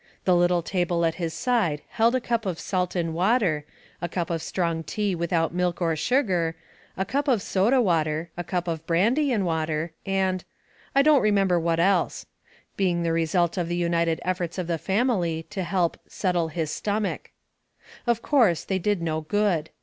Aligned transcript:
The 0.25 0.35
little 0.35 0.63
table 0.63 1.05
at 1.05 1.13
his 1.21 1.31
side 1.31 1.83
held 1.89 2.15
a 2.15 2.19
cup 2.19 2.47
of 2.47 2.59
salt 2.59 2.95
and 2.95 3.13
water, 3.13 3.65
a 4.01 4.09
cup 4.09 4.31
of 4.31 4.41
strong 4.41 4.81
tea 4.81 5.13
without 5.13 5.53
milk 5.53 5.79
or 5.79 5.95
sugar, 5.95 6.55
a 6.97 7.05
cup 7.05 7.27
of 7.27 7.39
soda 7.39 7.79
water, 7.79 8.31
a 8.35 8.43
cup 8.43 8.67
of 8.67 8.83
brandy 8.87 9.31
and 9.31 9.45
water, 9.45 9.91
and 10.03 10.43
—< 10.79 10.95
I 10.95 11.03
don't 11.03 11.21
remember 11.21 11.59
what 11.59 11.79
else; 11.79 12.25
being 12.75 13.03
the 13.03 13.13
result 13.13 13.57
of 13.59 13.67
Smoke 13.67 13.69
and 13.69 13.69
Bewilderment, 13.91 14.07
63 14.23 14.23
the 14.23 14.25
united 14.25 14.27
efforts 14.27 14.57
of 14.57 14.65
the 14.65 14.83
family 14.83 15.43
to 15.51 15.63
help 15.63 15.97
"settle 16.07 16.47
his 16.47 16.71
stomach." 16.71 17.29
Of 18.07 18.23
course 18.23 18.63
they 18.63 18.79
did 18.79 19.03
no 19.03 19.21
good. 19.21 19.69